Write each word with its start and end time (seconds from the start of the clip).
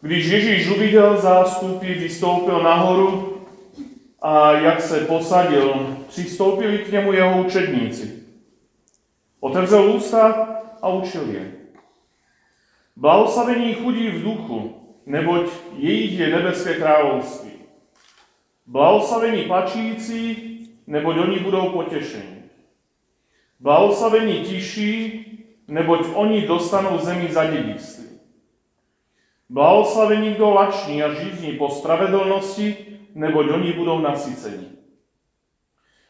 Když 0.00 0.26
Ježíš 0.26 0.68
uviděl 0.68 1.20
zástupy, 1.20 1.94
vystoupil 1.94 2.62
nahoru 2.62 3.42
a 4.22 4.52
jak 4.52 4.80
se 4.80 5.00
posadil, 5.00 5.96
přistoupili 6.08 6.78
k 6.78 6.92
němu 6.92 7.12
jeho 7.12 7.42
učedníci. 7.42 8.22
Otevřel 9.40 9.90
ústa 9.90 10.48
a 10.82 10.88
učil 10.88 11.30
je. 11.30 11.52
Blahoslavení 12.96 13.74
chudí 13.74 14.08
v 14.08 14.22
duchu, 14.22 14.74
neboť 15.06 15.50
jejich 15.76 16.18
je 16.18 16.28
nebeské 16.28 16.74
království. 16.74 17.50
Blahoslavení 18.66 19.42
plačící, 19.42 20.36
neboť 20.86 21.16
oni 21.16 21.38
budou 21.38 21.68
potěšeni. 21.68 22.42
Blahoslavení 23.60 24.40
tiší, 24.40 25.24
neboť 25.68 26.06
oni 26.14 26.46
dostanou 26.46 26.98
zemi 26.98 27.28
za 27.32 27.44
dědictví. 27.44 28.07
Blahoslavení 29.48 30.34
kdo 30.34 30.50
lační 30.50 31.02
a 31.02 31.14
žízní 31.14 31.52
po 31.52 31.68
spravedlnosti, 31.68 32.76
neboť 33.14 33.46
oni 33.50 33.72
budou 33.72 33.98
nasyceni. 33.98 34.68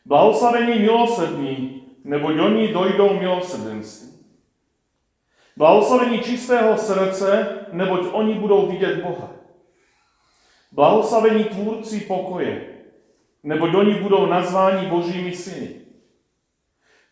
Blahoslavení 0.04 0.78
milosrdní, 0.78 1.82
neboť 2.04 2.38
oni 2.38 2.68
dojdou 2.68 3.14
milosrdenství. 3.14 4.08
Blahoslavení 5.56 6.18
čistého 6.18 6.78
srdce, 6.78 7.48
neboť 7.72 8.00
oni 8.12 8.34
budou 8.34 8.66
vidět 8.66 9.02
Boha. 9.02 9.30
Blahoslavení 10.72 11.44
tvůrci 11.44 12.00
pokoje, 12.00 12.66
neboť 13.42 13.74
oni 13.74 13.94
budou 13.94 14.26
nazváni 14.26 14.86
božími 14.86 15.32
syny. 15.36 15.68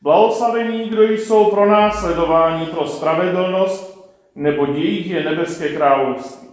Blahoslavení, 0.03 0.89
kdo 0.89 1.03
jsou 1.03 1.51
pro 1.51 1.71
následování 1.71 2.67
pro 2.67 2.87
spravedlnost, 2.87 3.96
nebo 4.37 4.67
jejich 4.67 5.07
je 5.07 5.25
nebeské 5.25 5.69
království. 5.69 6.49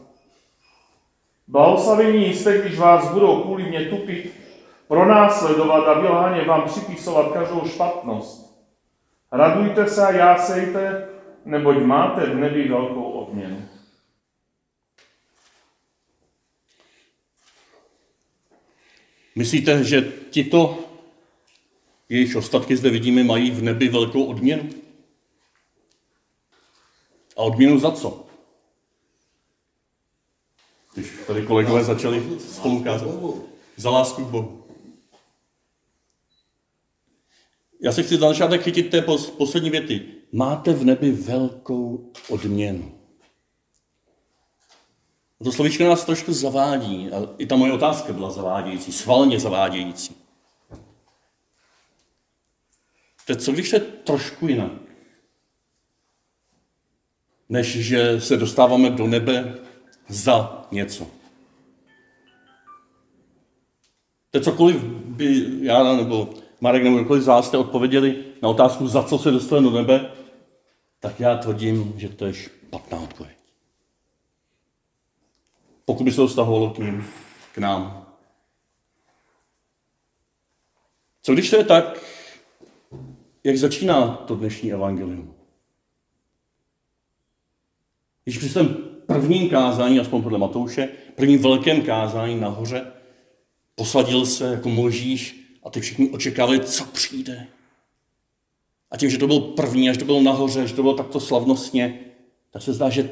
Blahoslavení 1.47 2.33
jste, 2.33 2.61
když 2.61 2.79
vás 2.79 3.13
budou 3.13 3.41
kvůli 3.41 3.63
mě 3.63 3.85
tupit, 3.85 4.33
pronásledovat 4.87 5.87
a 5.87 6.01
vylháně 6.01 6.41
vám 6.41 6.63
připisovat 6.63 7.31
každou 7.31 7.67
špatnost. 7.67 8.43
Radujte 9.31 9.87
se 9.87 10.07
a 10.07 10.11
jásejte, 10.11 11.07
neboť 11.45 11.77
máte 11.77 12.25
v 12.25 12.35
nebi 12.35 12.67
velkou 12.67 13.03
odměnu. 13.03 13.61
Myslíte, 19.35 19.83
že 19.83 20.01
tito, 20.29 20.79
jejich 22.09 22.35
ostatky 22.35 22.77
zde 22.77 22.89
vidíme, 22.89 23.23
mají 23.23 23.51
v 23.51 23.63
nebi 23.63 23.89
velkou 23.89 24.23
odměnu? 24.23 24.82
A 27.37 27.41
odměnu 27.41 27.79
za 27.79 27.91
co? 27.91 28.25
Když 30.93 31.11
tady 31.27 31.45
kolegové 31.45 31.83
začali 31.83 32.39
spolu. 32.39 32.83
Za 33.77 33.89
lásku 33.89 34.25
k 34.25 34.27
Bohu. 34.27 34.63
Já 37.81 37.91
se 37.91 38.03
chci 38.03 38.17
za 38.17 38.27
začátek 38.27 38.61
chytit 38.61 38.89
té 38.89 39.01
poslední 39.37 39.69
věty. 39.69 40.05
Máte 40.31 40.73
v 40.73 40.85
nebi 40.85 41.11
velkou 41.11 42.11
odměnu. 42.29 42.99
To 45.43 45.51
slovíčko 45.51 45.83
nás 45.83 46.05
trošku 46.05 46.33
zavádí. 46.33 47.11
A 47.11 47.35
i 47.37 47.45
ta 47.45 47.55
moje 47.55 47.73
otázka 47.73 48.13
byla 48.13 48.29
zavádějící, 48.29 48.91
svalně 48.91 49.39
zavádějící. 49.39 50.15
Teď 53.25 53.41
co 53.41 53.51
když 53.51 53.73
je 53.73 53.79
trošku 53.79 54.47
jinak? 54.47 54.82
Než 57.49 57.67
že 57.67 58.21
se 58.21 58.37
dostáváme 58.37 58.89
do 58.89 59.07
nebe 59.07 59.57
za 60.07 60.67
něco. 60.71 61.07
Teď 64.31 64.43
cokoliv 64.43 64.83
by 64.83 65.45
já 65.61 65.95
nebo 65.95 66.29
Marek 66.61 66.83
nebo 66.83 66.95
kdokoliv 66.95 67.23
z 67.23 67.27
vás 67.27 67.47
jste 67.47 67.57
odpověděli 67.57 68.23
na 68.41 68.49
otázku, 68.49 68.87
za 68.87 69.03
co 69.03 69.19
se 69.19 69.31
dostane 69.31 69.61
do 69.61 69.71
nebe, 69.71 70.11
tak 70.99 71.19
já 71.19 71.37
tvrdím, 71.37 71.93
že 71.97 72.09
to 72.09 72.25
je 72.25 72.33
špatná 72.33 72.99
odpověď. 72.99 73.37
Pokud 75.85 76.03
by 76.03 76.11
se 76.11 76.17
to 76.17 76.27
vztahovalo 76.27 76.69
k 76.69 76.77
ním, 76.77 77.05
k 77.53 77.57
nám. 77.57 78.05
Co 81.21 81.33
když 81.33 81.49
to 81.49 81.55
je 81.55 81.63
tak, 81.63 82.03
jak 83.43 83.57
začíná 83.57 84.07
to 84.07 84.35
dnešní 84.35 84.73
evangelium? 84.73 85.35
Když 88.23 88.37
při 88.37 88.49
svém 88.49 88.67
prvním 89.07 89.49
kázání, 89.49 89.99
aspoň 89.99 90.21
podle 90.21 90.37
Matouše, 90.39 90.89
prvním 91.15 91.41
velkém 91.41 91.81
kázání 91.81 92.39
nahoře, 92.39 92.91
posadil 93.75 94.25
se 94.25 94.45
jako 94.45 94.69
Možíš 94.69 95.43
a 95.63 95.69
ty 95.69 95.79
všichni 95.79 96.09
očekávali, 96.09 96.59
co 96.59 96.85
přijde. 96.85 97.47
A 98.91 98.97
tím, 98.97 99.09
že 99.09 99.17
to 99.17 99.27
byl 99.27 99.39
první, 99.39 99.89
až 99.89 99.97
to 99.97 100.05
bylo 100.05 100.21
nahoře, 100.21 100.67
že 100.67 100.73
to 100.73 100.81
bylo 100.81 100.93
takto 100.93 101.19
slavnostně, 101.19 101.99
tak 102.51 102.61
se 102.61 102.73
zdá, 102.73 102.89
že 102.89 103.09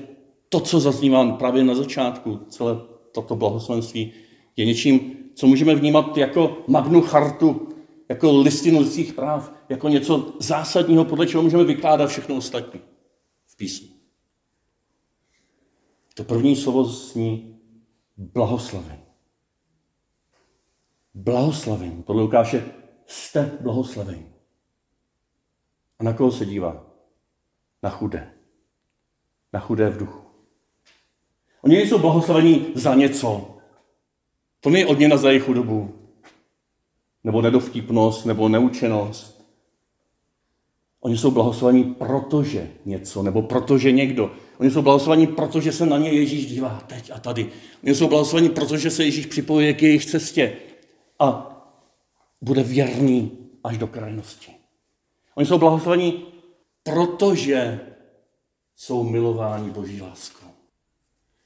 to, 0.49 0.59
co 0.59 0.79
zaznívá 0.79 1.31
právě 1.31 1.63
na 1.63 1.75
začátku 1.75 2.39
celé 2.49 2.75
toto 3.11 3.35
blahoslovenství, 3.35 4.13
je 4.57 4.65
něčím, 4.65 5.17
co 5.35 5.47
můžeme 5.47 5.75
vnímat 5.75 6.17
jako 6.17 6.57
magnu 6.67 7.01
chartu, 7.01 7.69
jako 8.09 8.41
listinu 8.41 8.79
lidských 8.79 9.13
práv, 9.13 9.53
jako 9.69 9.89
něco 9.89 10.33
zásadního, 10.39 11.05
podle 11.05 11.27
čeho 11.27 11.43
můžeme 11.43 11.63
vykládat 11.63 12.07
všechno 12.07 12.35
ostatní 12.35 12.79
v 13.47 13.57
písmu. 13.57 13.90
To 16.13 16.23
první 16.23 16.55
slovo 16.55 16.83
zní 16.83 17.59
blahoslaven. 18.17 19.01
Blahoslaven. 21.13 22.03
Podle 22.03 22.21
Lukáše 22.21 22.71
jste 23.05 23.57
blahoslaven. 23.61 24.25
A 25.99 26.03
na 26.03 26.13
koho 26.13 26.31
se 26.31 26.45
dívá? 26.45 26.85
Na 27.83 27.89
chudé. 27.89 28.33
Na 29.53 29.59
chudé 29.59 29.89
v 29.89 29.97
duchu. 29.97 30.21
Oni 31.61 31.75
nejsou 31.75 31.99
blahoslavení 31.99 32.71
za 32.75 32.95
něco. 32.95 33.57
To 34.59 34.69
není 34.69 34.85
odměna 34.85 35.17
za 35.17 35.29
jejich 35.29 35.43
chudobu. 35.43 36.09
Nebo 37.23 37.41
nedovtipnost, 37.41 38.25
nebo 38.25 38.49
neučenost. 38.49 39.40
Oni 41.01 41.17
jsou 41.17 41.31
blahoslavení 41.31 41.83
protože 41.83 42.69
něco, 42.85 43.23
nebo 43.23 43.41
protože 43.41 43.91
někdo. 43.91 44.31
Oni 44.57 44.71
jsou 44.71 44.81
blahoslavení, 44.81 45.27
protože 45.27 45.71
se 45.71 45.85
na 45.85 45.97
ně 45.97 46.11
Ježíš 46.11 46.45
dívá 46.45 46.83
teď 46.87 47.11
a 47.15 47.19
tady. 47.19 47.49
Oni 47.83 47.95
jsou 47.95 48.07
blahoslavení, 48.07 48.49
protože 48.49 48.89
se 48.89 49.05
Ježíš 49.05 49.25
připojuje 49.25 49.73
k 49.73 49.81
jejich 49.81 50.05
cestě 50.05 50.53
a 51.19 51.47
bude 52.41 52.63
věrný 52.63 53.31
až 53.63 53.77
do 53.77 53.87
krajnosti. 53.87 54.51
Oni 55.35 55.45
jsou 55.47 55.57
blahoslavení, 55.57 56.25
protože 56.83 57.79
jsou 58.75 59.03
milováni 59.03 59.69
Boží 59.69 60.01
láskou. 60.01 60.47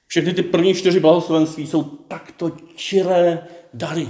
Všechny 0.07 0.33
ty 0.33 0.43
první 0.43 0.73
čtyři 0.73 0.99
blahoslovenství 0.99 1.67
jsou 1.67 1.83
takto 1.83 2.51
čiré 2.75 3.47
dary. 3.73 4.09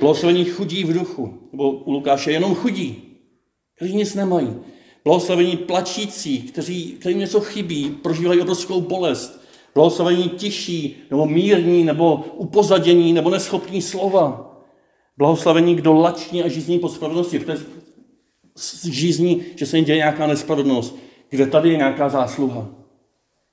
Blahoslavení 0.00 0.44
chudí 0.44 0.84
v 0.84 0.92
duchu, 0.92 1.48
nebo 1.52 1.70
u 1.70 1.92
Lukáše 1.92 2.32
jenom 2.32 2.54
chudí, 2.54 3.09
kteří 3.80 3.96
nic 3.96 4.14
nemají. 4.14 4.54
Blahoslavení 5.04 5.56
plačící, 5.56 6.42
kteří, 6.42 6.92
kterým 6.92 7.18
něco 7.18 7.40
chybí, 7.40 7.90
prožívají 7.90 8.40
obrovskou 8.40 8.80
bolest. 8.80 9.44
Blahoslavení 9.74 10.28
tiší, 10.28 10.96
nebo 11.10 11.26
mírní, 11.26 11.84
nebo 11.84 12.24
upozadění, 12.36 13.12
nebo 13.12 13.30
neschopní 13.30 13.82
slova. 13.82 14.56
Blahoslavení, 15.16 15.74
kdo 15.74 15.94
lační 15.94 16.42
a 16.42 16.48
žízní 16.48 16.78
po 16.78 16.88
spravedlnosti. 16.88 17.36
Je 17.36 17.56
žízní, 18.90 19.42
že 19.56 19.66
se 19.66 19.76
jim 19.76 19.84
děje 19.84 19.96
nějaká 19.96 20.26
nespravedlnost. 20.26 20.96
Kde 21.30 21.46
tady 21.46 21.68
je 21.68 21.76
nějaká 21.76 22.08
zásluha. 22.08 22.68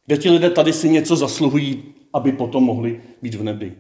Kde 0.06 0.18
ti 0.18 0.30
lidé 0.30 0.50
tady 0.50 0.74
si 0.74 0.90
něco 0.90 1.16
zasluhují, 1.16 1.84
aby 2.14 2.32
potom 2.32 2.64
mohli 2.64 3.02
být 3.22 3.36
v 3.36 3.44
nebi. 3.44 3.74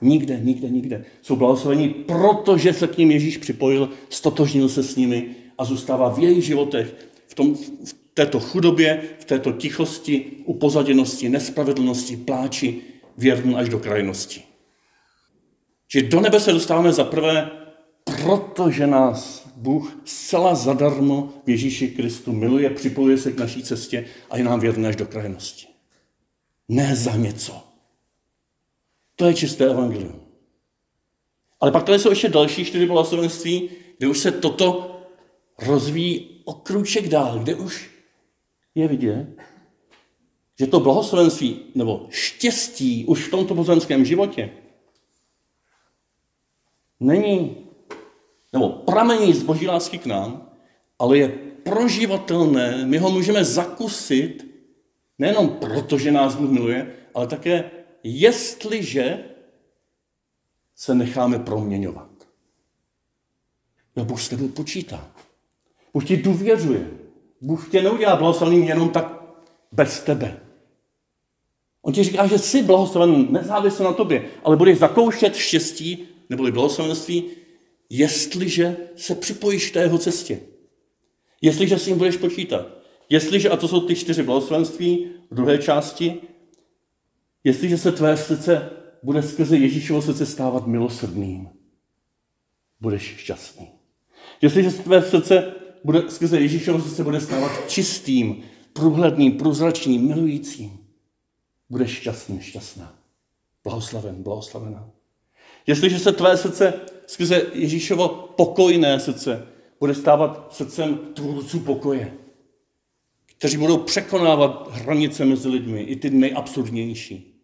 Nikde, 0.00 0.40
nikde, 0.42 0.68
nikde. 0.68 1.04
Jsou 1.22 1.36
blahoslavení, 1.36 1.88
protože 1.88 2.72
se 2.72 2.86
k 2.86 2.98
ním 2.98 3.10
Ježíš 3.10 3.36
připojil, 3.36 3.88
stotožnil 4.08 4.68
se 4.68 4.82
s 4.82 4.96
nimi 4.96 5.45
a 5.58 5.64
zůstává 5.64 6.08
v 6.08 6.18
jejich 6.18 6.44
životech, 6.44 6.94
v, 7.26 7.34
tom, 7.34 7.54
v 7.84 7.94
této 8.14 8.40
chudobě, 8.40 9.02
v 9.18 9.24
této 9.24 9.52
tichosti, 9.52 10.32
upozaděnosti, 10.44 11.28
nespravedlnosti, 11.28 12.16
pláči, 12.16 12.82
věrný 13.16 13.54
až 13.54 13.68
do 13.68 13.78
krajnosti. 13.78 14.42
Že 15.88 16.02
do 16.02 16.20
nebe 16.20 16.40
se 16.40 16.52
dostáváme 16.52 16.92
za 16.92 17.04
prvé, 17.04 17.50
protože 18.04 18.86
nás 18.86 19.48
Bůh 19.56 19.98
zcela 20.04 20.54
zadarmo 20.54 21.32
v 21.46 21.50
Ježíši 21.50 21.88
Kristu 21.88 22.32
miluje, 22.32 22.70
připojuje 22.70 23.18
se 23.18 23.32
k 23.32 23.38
naší 23.38 23.62
cestě 23.62 24.04
a 24.30 24.36
je 24.36 24.44
nám 24.44 24.60
věrný 24.60 24.86
až 24.86 24.96
do 24.96 25.06
krajnosti. 25.06 25.66
Ne 26.68 26.96
za 26.96 27.16
něco. 27.16 27.62
To 29.16 29.24
je 29.26 29.34
čisté 29.34 29.64
evangelium. 29.64 30.20
Ale 31.60 31.72
pak 31.72 31.84
tady 31.84 31.98
jsou 31.98 32.10
ještě 32.10 32.28
další 32.28 32.64
čtyři 32.64 32.86
blahoslavenství, 32.86 33.70
kde 33.98 34.08
už 34.08 34.18
se 34.18 34.32
toto 34.32 34.95
rozvíjí 35.58 36.42
o 36.44 36.54
krůček 36.54 37.08
dál, 37.08 37.38
kde 37.38 37.54
už 37.54 37.90
je 38.74 38.88
vidět, 38.88 39.26
že 40.58 40.66
to 40.66 40.80
blahoslovenství 40.80 41.60
nebo 41.74 42.06
štěstí 42.10 43.04
už 43.04 43.26
v 43.26 43.30
tomto 43.30 43.54
pozemském 43.54 44.04
životě 44.04 44.50
není, 47.00 47.66
nebo 48.52 48.68
pramení 48.68 49.34
z 49.34 49.42
boží 49.42 49.68
lásky 49.68 49.98
k 49.98 50.06
nám, 50.06 50.50
ale 50.98 51.18
je 51.18 51.28
proživatelné, 51.62 52.86
my 52.86 52.98
ho 52.98 53.10
můžeme 53.10 53.44
zakusit 53.44 54.46
nejenom 55.18 55.48
proto, 55.48 55.98
že 55.98 56.12
nás 56.12 56.34
Bůh 56.34 56.50
miluje, 56.50 56.96
ale 57.14 57.26
také 57.26 57.70
jestliže 58.02 59.24
se 60.74 60.94
necháme 60.94 61.38
proměňovat. 61.38 62.10
No 63.96 64.04
Bůh 64.04 64.20
s 64.20 64.28
tebou 64.28 64.48
počítá. 64.48 65.14
Bůh 65.96 66.04
ti 66.04 66.16
důvěřuje. 66.16 66.90
Bůh 67.40 67.70
tě 67.70 67.82
neudělá 67.82 68.16
blahoslavným 68.16 68.62
jenom 68.62 68.88
tak 68.88 69.22
bez 69.72 70.00
tebe. 70.00 70.40
On 71.82 71.92
ti 71.92 72.04
říká, 72.04 72.26
že 72.26 72.38
jsi 72.38 72.62
blahoslaven 72.62 73.32
nezávisle 73.32 73.84
na 73.84 73.92
tobě, 73.92 74.24
ale 74.44 74.56
budeš 74.56 74.78
zakoušet 74.78 75.36
štěstí 75.36 76.08
neboli 76.30 76.52
blahoslavenství, 76.52 77.24
jestliže 77.90 78.76
se 78.96 79.14
připojíš 79.14 79.70
k 79.70 79.72
té 79.72 79.80
jeho 79.80 79.98
cestě. 79.98 80.40
Jestliže 81.42 81.78
s 81.78 81.86
ním 81.86 81.98
budeš 81.98 82.16
počítat. 82.16 82.66
Jestliže, 83.08 83.50
a 83.50 83.56
to 83.56 83.68
jsou 83.68 83.80
ty 83.80 83.94
čtyři 83.94 84.22
blahoslovenství 84.22 85.10
v 85.30 85.34
druhé 85.34 85.58
části, 85.58 86.20
jestliže 87.44 87.78
se 87.78 87.92
tvé 87.92 88.16
srdce 88.16 88.70
bude 89.02 89.22
skrze 89.22 89.56
Ježíšovo 89.56 90.02
srdce 90.02 90.26
stávat 90.26 90.66
milosrdným, 90.66 91.48
budeš 92.80 93.02
šťastný. 93.02 93.68
Jestliže 94.42 94.70
se 94.70 94.82
tvé 94.82 95.02
srdce 95.02 95.52
bude, 95.86 96.10
skrze 96.10 96.40
Ježíšovo 96.40 96.80
srdce 96.80 97.04
bude 97.04 97.20
stávat 97.20 97.68
čistým, 97.68 98.42
průhledným, 98.72 99.32
průzračným, 99.32 100.08
milujícím, 100.08 100.78
budeš 101.70 101.90
šťastný, 101.90 102.40
šťastná. 102.40 102.94
Blahoslaven, 103.64 104.22
blahoslavená. 104.22 104.90
Jestliže 105.66 105.98
se 105.98 106.12
tvé 106.12 106.36
srdce 106.36 106.74
skrze 107.06 107.46
Ježíšovo 107.52 108.08
pokojné 108.08 109.00
srdce 109.00 109.46
bude 109.80 109.94
stávat 109.94 110.54
srdcem 110.54 110.98
tvůrců 111.14 111.60
pokoje, 111.60 112.14
kteří 113.38 113.56
budou 113.56 113.78
překonávat 113.78 114.68
hranice 114.72 115.24
mezi 115.24 115.48
lidmi, 115.48 115.80
i 115.82 115.96
ty 115.96 116.10
nejabsurdnější, 116.10 117.40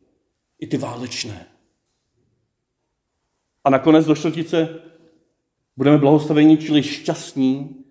i 0.59 0.67
ty 0.67 0.77
válečné. 0.77 1.47
A 3.65 3.71
nakonec 3.71 4.07
do 4.07 4.15
budeme 5.77 5.99
blahostavení, 5.99 6.59
čili 6.59 6.83
šťastní, 6.83 7.82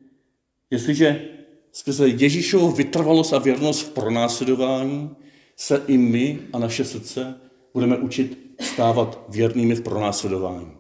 jestliže 0.72 1.30
skrze 1.72 2.08
Ježíšovu 2.08 2.72
vytrvalost 2.72 3.34
a 3.34 3.40
věrnost 3.40 3.82
v 3.82 3.90
pronásledování 3.90 5.16
se 5.56 5.84
i 5.88 5.98
my 5.98 6.40
a 6.54 6.60
naše 6.60 6.86
srdce 6.86 7.42
budeme 7.74 7.98
učit 7.98 8.56
stávat 8.60 9.26
věrnými 9.30 9.76
v 9.76 9.82
pronásledování. 9.82 10.72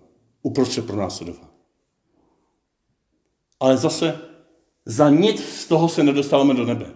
Uprostřed 0.41 0.85
pronásledování. 0.85 1.51
Ale 3.59 3.77
zase 3.77 4.19
za 4.85 5.09
nic 5.09 5.43
z 5.43 5.67
toho 5.67 5.89
se 5.89 6.03
nedostáváme 6.03 6.53
do 6.53 6.65
nebe. 6.65 6.93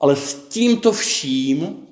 Ale 0.00 0.16
s 0.16 0.34
tímto 0.48 0.92
vším, 0.92 1.86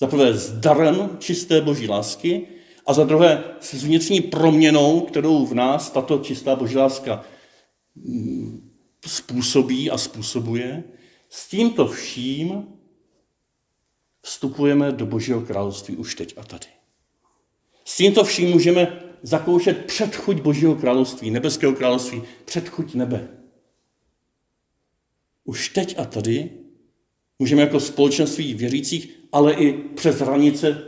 za 0.00 0.06
prvé 0.06 0.34
s 0.34 0.52
darem 0.52 1.16
čisté 1.18 1.60
boží 1.60 1.88
lásky 1.88 2.46
a 2.86 2.92
za 2.92 3.04
druhé 3.04 3.44
s 3.60 3.84
vnitřní 3.84 4.20
proměnou, 4.20 5.00
kterou 5.00 5.46
v 5.46 5.54
nás 5.54 5.90
tato 5.90 6.18
čistá 6.18 6.56
boží 6.56 6.76
láska 6.76 7.24
způsobí 9.06 9.90
a 9.90 9.98
způsobuje, 9.98 10.84
s 11.28 11.48
tímto 11.48 11.86
vším 11.86 12.66
vstupujeme 14.22 14.92
do 14.92 15.06
Božího 15.06 15.40
království 15.40 15.96
už 15.96 16.14
teď 16.14 16.34
a 16.36 16.44
tady. 16.44 16.66
S 17.84 17.96
tímto 17.96 18.24
vším 18.24 18.50
můžeme 18.50 19.00
zakoušet 19.22 19.84
předchuť 19.84 20.40
Božího 20.40 20.74
království, 20.74 21.30
nebeského 21.30 21.72
království, 21.72 22.22
předchuť 22.44 22.94
nebe. 22.94 23.28
Už 25.44 25.68
teď 25.68 25.98
a 25.98 26.04
tady 26.04 26.50
můžeme 27.38 27.62
jako 27.62 27.80
společenství 27.80 28.54
věřících, 28.54 29.20
ale 29.32 29.54
i 29.54 29.72
přes 29.72 30.20
hranice, 30.20 30.84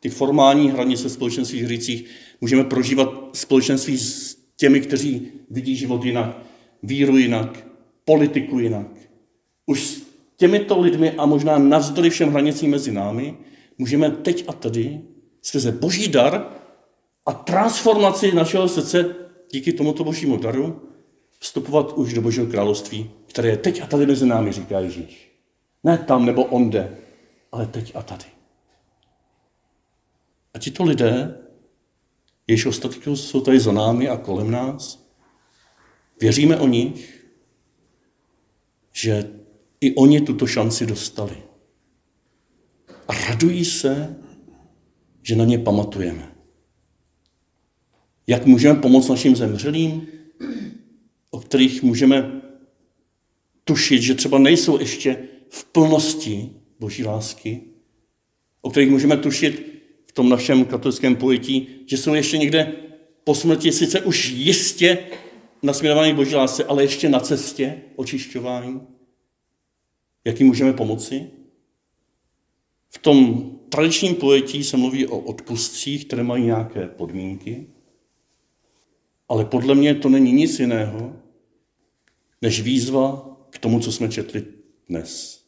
ty 0.00 0.08
formální 0.08 0.70
hranice 0.70 1.10
společenství 1.10 1.58
věřících, 1.58 2.10
můžeme 2.40 2.64
prožívat 2.64 3.36
společenství 3.36 3.98
s 3.98 4.36
těmi, 4.56 4.80
kteří 4.80 5.32
vidí 5.50 5.76
život 5.76 6.04
jinak, 6.04 6.45
víru 6.86 7.16
jinak, 7.16 7.66
politiku 8.04 8.58
jinak. 8.58 8.86
Už 9.66 10.02
těmito 10.36 10.80
lidmi 10.80 11.12
a 11.12 11.26
možná 11.26 11.58
navzdory 11.58 12.10
všem 12.10 12.30
hranicím 12.30 12.70
mezi 12.70 12.92
námi, 12.92 13.36
můžeme 13.78 14.10
teď 14.10 14.44
a 14.48 14.52
tady 14.52 15.00
skrze 15.42 15.72
boží 15.72 16.08
dar 16.08 16.48
a 17.26 17.32
transformaci 17.32 18.34
našeho 18.34 18.68
srdce 18.68 19.14
díky 19.52 19.72
tomuto 19.72 20.04
božímu 20.04 20.36
daru 20.36 20.82
vstupovat 21.38 21.92
už 21.92 22.14
do 22.14 22.22
božího 22.22 22.46
království, 22.46 23.10
které 23.26 23.48
je 23.48 23.56
teď 23.56 23.82
a 23.82 23.86
tady 23.86 24.06
mezi 24.06 24.26
námi, 24.26 24.52
říká 24.52 24.80
Ježíš. 24.80 25.32
Ne 25.84 25.98
tam 25.98 26.26
nebo 26.26 26.44
onde, 26.44 26.96
ale 27.52 27.66
teď 27.66 27.96
a 27.96 28.02
tady. 28.02 28.24
A 30.54 30.58
tito 30.58 30.84
lidé, 30.84 31.38
jejichž 32.46 32.66
ostatky 32.66 33.16
jsou 33.16 33.40
tady 33.40 33.60
za 33.60 33.72
námi 33.72 34.08
a 34.08 34.16
kolem 34.16 34.50
nás, 34.50 35.05
věříme 36.20 36.56
o 36.56 36.66
nich, 36.66 37.26
že 38.92 39.30
i 39.80 39.94
oni 39.94 40.20
tuto 40.20 40.46
šanci 40.46 40.86
dostali. 40.86 41.36
A 43.08 43.14
radují 43.14 43.64
se, 43.64 44.16
že 45.22 45.36
na 45.36 45.44
ně 45.44 45.58
pamatujeme. 45.58 46.32
Jak 48.26 48.46
můžeme 48.46 48.80
pomoct 48.80 49.08
našim 49.08 49.36
zemřelým, 49.36 50.06
o 51.30 51.40
kterých 51.40 51.82
můžeme 51.82 52.40
tušit, 53.64 54.02
že 54.02 54.14
třeba 54.14 54.38
nejsou 54.38 54.80
ještě 54.80 55.18
v 55.48 55.64
plnosti 55.64 56.50
Boží 56.80 57.04
lásky, 57.04 57.60
o 58.60 58.70
kterých 58.70 58.90
můžeme 58.90 59.16
tušit 59.16 59.66
v 60.06 60.12
tom 60.12 60.28
našem 60.28 60.64
katolickém 60.64 61.16
pojetí, 61.16 61.68
že 61.86 61.96
jsou 61.96 62.14
ještě 62.14 62.38
někde 62.38 62.72
po 63.24 63.34
smrti 63.34 63.72
sice 63.72 64.00
už 64.00 64.28
jistě 64.28 64.98
nasměrovaní 65.62 66.14
Boží 66.14 66.34
lásce, 66.34 66.64
ale 66.64 66.82
ještě 66.82 67.08
na 67.08 67.20
cestě 67.20 67.82
očišťování. 67.96 68.80
Jak 70.24 70.40
jim 70.40 70.46
můžeme 70.46 70.72
pomoci? 70.72 71.30
V 72.88 72.98
tom 72.98 73.50
tradičním 73.68 74.14
pojetí 74.14 74.64
se 74.64 74.76
mluví 74.76 75.06
o 75.06 75.18
odpustcích, 75.18 76.04
které 76.04 76.22
mají 76.22 76.44
nějaké 76.44 76.86
podmínky, 76.86 77.66
ale 79.28 79.44
podle 79.44 79.74
mě 79.74 79.94
to 79.94 80.08
není 80.08 80.32
nic 80.32 80.60
jiného, 80.60 81.16
než 82.42 82.60
výzva 82.60 83.36
k 83.50 83.58
tomu, 83.58 83.80
co 83.80 83.92
jsme 83.92 84.08
četli 84.08 84.44
dnes. 84.88 85.42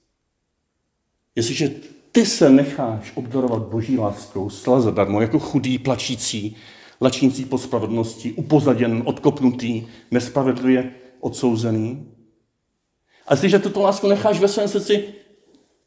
Jestliže 1.37 1.75
ty 2.13 2.27
se 2.27 2.51
necháš 2.51 3.13
obdarovat 3.15 3.63
boží 3.63 3.99
láskou 3.99 4.51
zadarmo, 4.51 5.21
jako 5.21 5.39
chudý, 5.39 5.79
plačící, 5.79 6.57
lačící 7.01 7.45
po 7.45 7.59
spravedlnosti, 7.59 8.33
upozaděn, 8.33 9.03
odkopnutý, 9.07 9.87
nespravedlivě 10.11 10.95
odsouzený, 11.21 12.07
a 13.29 13.33
jestliže 13.33 13.59
tuto 13.59 13.81
lásku 13.81 14.09
necháš 14.09 14.41
ve 14.41 14.49
svém 14.49 14.69
srdci 14.69 15.05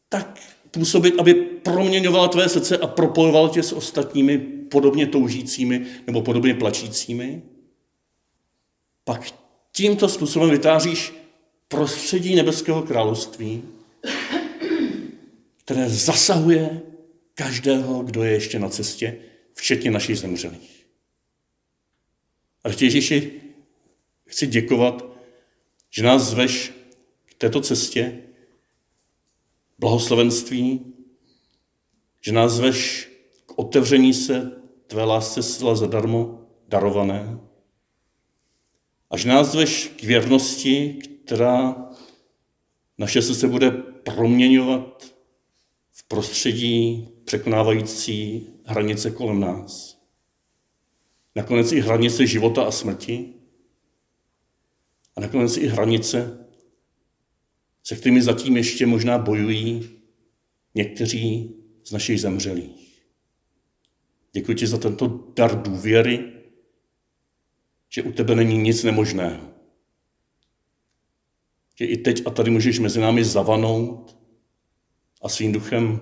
tak 0.10 0.40
působit, 0.72 1.20
aby 1.20 1.34
proměňovala 1.34 2.28
tvé 2.28 2.50
srdce 2.50 2.78
a 2.78 2.88
propojoval 2.88 3.50
tě 3.50 3.64
s 3.64 3.74
ostatními 3.74 4.38
podobně 4.72 5.08
toužícími 5.08 5.86
nebo 6.08 6.22
podobně 6.22 6.54
plačícími, 6.54 7.42
pak 9.04 9.34
tímto 9.72 10.10
způsobem 10.10 10.50
vytváříš 10.50 11.14
prostředí 11.68 12.36
nebeského 12.36 12.82
království, 12.82 13.64
které 15.66 15.90
zasahuje 15.90 16.82
každého, 17.36 18.04
kdo 18.04 18.24
je 18.24 18.32
ještě 18.32 18.60
na 18.60 18.70
cestě, 18.70 19.18
včetně 19.54 19.92
našich 19.92 20.20
zemřelých. 20.20 20.81
A 22.64 22.70
Ježíši, 22.70 23.42
chci 24.26 24.48
děkovat, 24.48 25.06
že 25.90 26.04
nás 26.04 26.22
zveš 26.22 26.74
této 27.42 27.62
cestě 27.62 28.22
blahoslavenství, 29.80 30.94
že 32.22 32.32
nás 32.32 32.52
zveš 32.52 33.10
k 33.46 33.60
otevření 33.60 34.14
se 34.14 34.62
tvé 34.88 35.04
lásce 35.04 35.44
zcela 35.44 35.76
zadarmo 35.76 36.48
darované 36.68 37.40
a 39.10 39.18
že 39.18 39.30
nás 39.30 39.52
zveš 39.52 39.92
k 40.00 40.04
věrnosti, 40.04 41.00
která 41.26 41.90
naše 42.98 43.22
srdce 43.22 43.48
bude 43.48 43.72
proměňovat 43.72 45.16
v 45.92 46.04
prostředí 46.08 47.10
překonávající 47.26 48.48
hranice 48.66 49.12
kolem 49.12 49.40
nás. 49.40 50.01
Nakonec 51.36 51.72
i 51.72 51.80
hranice 51.80 52.28
života 52.28 52.64
a 52.64 52.72
smrti 52.72 53.34
a 55.16 55.22
nakonec 55.22 55.58
i 55.58 55.68
hranice 55.68 56.48
se 57.84 57.96
kterými 57.96 58.22
zatím 58.22 58.58
ještě 58.58 58.86
možná 58.86 59.18
bojují 59.18 59.90
někteří 60.76 61.56
z 61.84 61.92
našich 61.92 62.22
zemřelých. 62.22 63.04
Děkuji 64.34 64.56
ti 64.56 64.68
za 64.68 64.78
tento 64.78 65.32
dar 65.36 65.62
důvěry, 65.62 66.32
že 67.90 68.04
u 68.04 68.12
tebe 68.12 68.36
není 68.36 68.58
nic 68.58 68.84
nemožného. 68.84 69.50
Že 71.76 71.86
i 71.86 71.98
teď 71.98 72.24
a 72.26 72.30
tady 72.30 72.52
můžeš 72.52 72.80
mezi 72.80 73.00
námi 73.00 73.26
zavanout 73.26 74.18
a 75.22 75.30
svým 75.30 75.52
duchem 75.52 76.00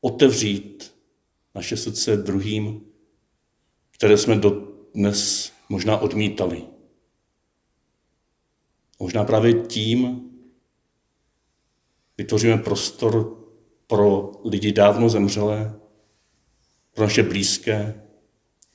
otevřít 0.00 0.94
naše 1.54 1.76
srdce 1.76 2.16
druhým, 2.16 2.80
které 3.96 4.18
jsme 4.18 4.40
dnes 4.94 5.52
možná 5.68 5.98
odmítali. 5.98 6.62
Možná 8.98 9.24
právě 9.24 9.54
tím 9.54 10.30
vytvoříme 12.18 12.56
prostor 12.56 13.42
pro 13.86 14.32
lidi 14.44 14.72
dávno 14.72 15.08
zemřelé, 15.08 15.80
pro 16.94 17.04
naše 17.04 17.22
blízké, 17.22 18.02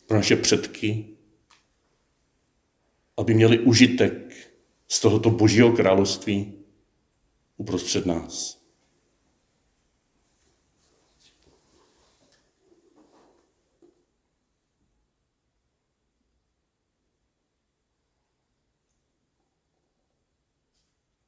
pro 0.08 0.18
naše 0.18 0.36
předky, 0.36 1.18
aby 3.18 3.34
měli 3.34 3.60
užitek 3.60 4.34
z 4.88 5.00
tohoto 5.00 5.30
božího 5.30 5.72
království 5.72 6.54
uprostřed 7.58 8.06
nás. 8.06 8.61